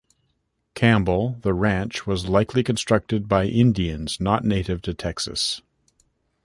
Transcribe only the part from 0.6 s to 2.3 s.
Campbell, the ranch was